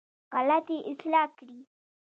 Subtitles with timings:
[0.35, 1.59] غلطي اصلاح کړې.